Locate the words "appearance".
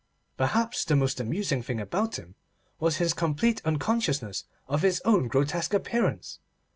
5.75-6.39